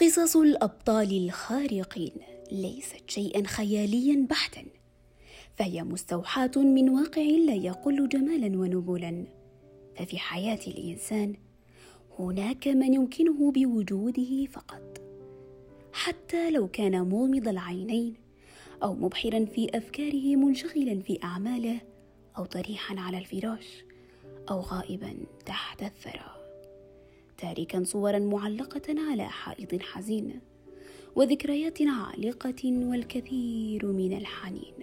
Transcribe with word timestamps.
قصص 0.00 0.36
الأبطال 0.36 1.24
الخارقين 1.24 2.12
ليست 2.52 3.10
شيئا 3.10 3.46
خياليا 3.46 4.26
بحتا 4.30 4.64
فهي 5.56 5.82
مستوحاة 5.82 6.50
من 6.56 6.88
واقع 6.88 7.22
لا 7.22 7.54
يقل 7.54 8.08
جمالا 8.08 8.58
ونبلا 8.58 9.24
ففي 9.96 10.18
حياة 10.18 10.58
الإنسان 10.66 11.34
هناك 12.18 12.68
من 12.68 12.94
يمكنه 12.94 13.52
بوجوده 13.52 14.46
فقط. 14.46 15.00
حتى 15.92 16.50
لو 16.50 16.68
كان 16.68 17.02
مومض 17.02 17.48
العينين 17.48 18.14
أو 18.82 18.94
مبحرا 18.94 19.44
في 19.44 19.68
أفكاره 19.74 20.36
منشغلا 20.36 21.00
في 21.00 21.18
أعماله 21.24 21.80
أو 22.38 22.44
طريحا 22.44 23.00
على 23.00 23.18
الفراش 23.18 23.84
أو 24.50 24.60
غائبا 24.60 25.16
تحت 25.46 25.82
الثرى. 25.82 26.43
تاركا 27.44 27.84
صورا 27.84 28.18
معلقة 28.18 28.94
على 29.10 29.28
حائط 29.28 29.82
حزين 29.82 30.40
وذكريات 31.16 31.78
عالقة 31.82 32.62
والكثير 32.64 33.86
من 33.86 34.16
الحنين. 34.16 34.74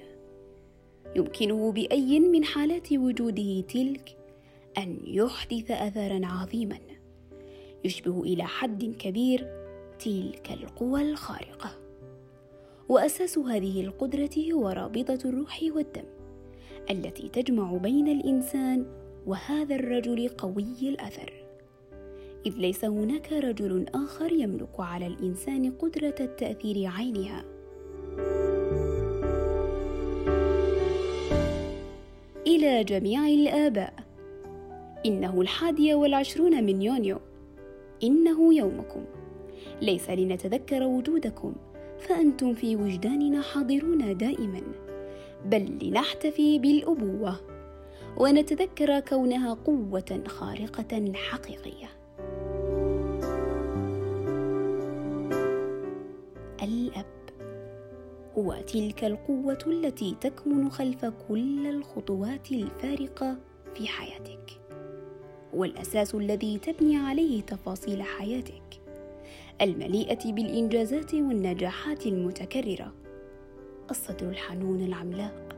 يمكنه 1.16 1.72
بأي 1.72 2.20
من 2.20 2.44
حالات 2.44 2.94
وجوده 2.94 3.62
تلك 3.62 4.18
أن 4.78 4.98
يحدث 5.04 5.72
اثرا 5.72 6.22
عظيما 6.24 6.78
يشبه 7.86 8.22
إلى 8.22 8.44
حد 8.44 8.84
كبير 8.84 9.48
تلك 10.00 10.52
القوى 10.52 11.02
الخارقة. 11.02 11.72
وأساس 12.90 13.38
هذه 13.38 13.82
القدرة 13.82 14.52
هو 14.54 14.70
رابطة 14.70 15.20
الروح 15.26 15.60
والدم 15.76 16.06
التي 16.90 17.30
تجمع 17.30 17.78
بين 17.78 18.08
الإنسان 18.08 18.86
وهذا 19.26 19.76
الرجل 19.76 20.30
قوي 20.30 20.76
الأثر. 20.82 21.41
إذ 22.46 22.54
ليس 22.58 22.86
هناك 22.86 23.34
رجل 23.34 23.86
آخر 23.96 24.32
يملك 24.32 24.80
على 24.80 25.08
الإنسان 25.08 25.72
قدرة 25.72 26.16
التأثير 26.20 26.88
عينها. 26.88 27.44
إلى 32.48 32.84
جميع 32.84 33.28
الآباء. 33.28 33.94
إنه 35.06 35.42
الحادي 35.42 35.94
والعشرون 35.94 36.64
من 36.64 36.82
يونيو. 36.82 37.18
إنه 38.04 38.54
يومكم. 38.54 39.06
ليس 39.82 40.10
لنتذكر 40.10 40.84
وجودكم 40.84 41.54
فأنتم 42.00 42.54
في 42.54 42.76
وجداننا 42.76 43.42
حاضرون 43.42 44.18
دائما. 44.18 44.62
بل 45.46 45.78
لنحتفي 45.82 46.60
بالأبوة. 46.60 47.36
ونتذكر 48.18 49.00
كونها 49.00 49.54
قوة 49.54 50.24
خارقة 50.28 51.12
حقيقية. 51.14 52.01
الأب. 56.62 57.06
هو 58.38 58.56
تلك 58.68 59.04
القوة 59.04 59.58
التي 59.68 60.16
تكمن 60.22 60.70
خلف 60.70 61.06
كل 61.06 61.68
الخطوات 61.68 62.52
الفارقة 62.52 63.38
في 63.76 63.88
حياتك. 63.88 64.52
هو 65.56 65.64
الاساس 65.64 66.16
الذي 66.16 66.58
تبني 66.58 66.98
عليه 66.98 67.42
تفاصيل 67.42 68.04
حياتك. 68.04 68.82
المليئة 69.62 70.32
بالإنجازات 70.32 71.14
والنجاحات 71.14 72.06
المتكررة. 72.06 72.94
الصدر 73.92 74.30
الحنون 74.30 74.82
العملاق. 74.82 75.56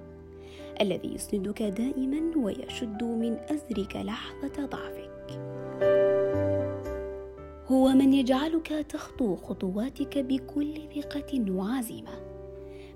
الذي 0.82 1.16
يسندك 1.16 1.64
دائما 1.64 2.38
ويشد 2.38 3.04
من 3.04 3.38
أزرك 3.50 3.96
لحظة 3.96 4.66
ضعفك. 4.66 5.13
هو 7.74 7.88
من 7.88 8.14
يجعلك 8.14 8.68
تخطو 8.68 9.36
خطواتك 9.36 10.18
بكل 10.18 10.74
ثقة 10.96 11.52
وعزيمة. 11.52 12.12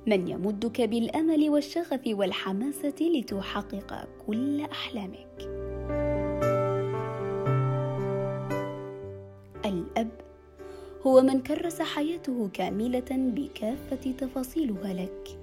من 0.08 0.28
يمدك 0.28 0.82
بالأمل 0.82 1.50
والشغف 1.50 2.02
والحماسة 2.08 2.96
لتحقق 3.02 4.08
كل 4.28 4.62
أحلامك. 4.62 5.42
الأب 9.66 10.12
هو 11.08 11.22
من 11.22 11.42
كرس 11.42 11.82
حياته 11.82 12.50
كاملة 12.54 13.10
بكافة 13.12 14.12
تفاصيلها 14.12 14.94
لك 14.94 15.40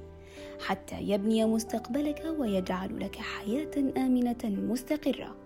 حتى 0.67 1.01
يبني 1.01 1.45
مستقبلك 1.45 2.35
ويجعل 2.39 3.01
لك 3.01 3.17
حياة 3.17 3.93
آمنة 3.97 4.45
مستقرة 4.45 5.37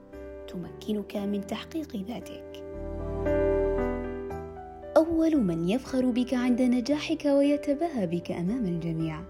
تمكنك 0.48 1.16
من 1.16 1.46
تحقيق 1.46 1.96
ذاتك. 1.96 2.67
أول 5.08 5.36
من 5.36 5.68
يفخر 5.68 6.10
بك 6.10 6.34
عند 6.34 6.62
نجاحك 6.62 7.24
ويتباهى 7.24 8.06
بك 8.06 8.30
أمام 8.30 8.66
الجميع 8.66 9.20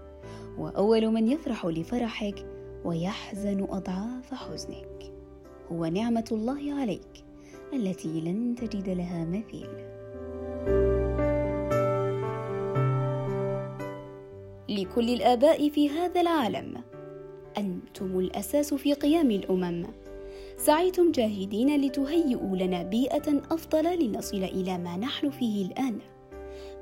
وأول 0.57 1.07
من 1.11 1.27
يفرح 1.27 1.65
لفرحك 1.65 2.45
ويحزن 2.85 3.67
أضعاف 3.69 4.33
حزنك. 4.33 5.13
هو 5.71 5.85
نعمة 5.85 6.25
الله 6.31 6.73
عليك 6.73 7.23
التي 7.73 8.21
لن 8.21 8.55
تجد 8.55 8.89
لها 8.89 9.25
مثيل. 9.25 9.69
لكل 14.69 15.09
الآباء 15.09 15.69
في 15.69 15.89
هذا 15.89 16.21
العالم 16.21 16.73
أنتم 17.57 18.19
الأساس 18.19 18.73
في 18.73 18.93
قيام 18.93 19.31
الأمم. 19.31 19.85
سعيتم 20.59 21.11
جاهدين 21.11 21.81
لتهيئوا 21.81 22.57
لنا 22.57 22.83
بيئة 22.83 23.41
أفضل 23.51 23.99
لنصل 24.03 24.43
إلى 24.43 24.77
ما 24.77 24.97
نحن 24.97 25.29
فيه 25.29 25.65
الآن. 25.65 25.99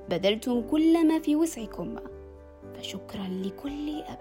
بذلتم 0.09 0.61
كل 0.61 1.07
ما 1.07 1.19
في 1.19 1.35
وسعكم. 1.35 1.95
فشكرا 2.75 3.27
لكل 3.27 3.99
أب. 3.99 4.19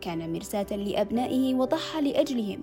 كان 0.00 0.32
مرساة 0.32 0.76
لأبنائه 0.76 1.54
وضحى 1.54 2.00
لأجلهم. 2.00 2.62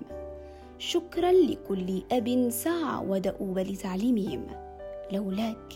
شكرا 0.78 1.32
لكل 1.32 2.02
أب 2.12 2.48
سعى 2.50 3.06
ودؤوب 3.06 3.58
لتعليمهم. 3.58 4.46
لولاك 5.12 5.72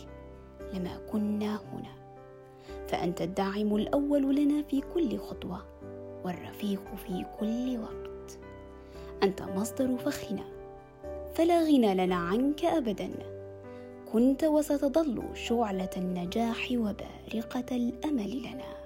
لما 0.75 0.99
كنا 1.13 1.61
هنا. 1.73 1.95
فأنت 2.87 3.23
الداعم 3.23 3.77
الأول 3.77 4.37
لنا 4.37 4.63
في 4.63 4.81
كل 4.95 5.19
خطوة 5.19 5.63
والرفيق 6.25 6.83
في 7.07 7.25
كل 7.41 7.79
وقت. 7.79 8.16
أنت 9.23 9.43
مصدر 9.43 9.97
فخرنا 9.97 10.45
فلا 11.35 11.65
غنى 11.65 11.95
لنا 11.95 12.17
عنك 12.17 12.65
ابدا. 12.65 13.11
كنت 14.13 14.45
وستظل 14.45 15.23
شعلة 15.35 15.91
النجاح 15.97 16.69
وبارقة 16.73 17.77
الأمل 17.77 18.39
لنا. 18.39 18.86